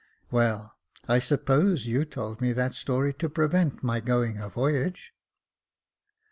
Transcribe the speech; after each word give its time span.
"Well, 0.31 0.79
I 1.07 1.19
suppose 1.19 1.85
you 1.85 2.05
told 2.05 2.41
me 2.41 2.53
that 2.53 2.73
story 2.73 3.13
to 3.13 3.29
prevent 3.29 3.83
my 3.83 3.99
going 3.99 4.39
a 4.39 4.49
voyage? 4.49 5.13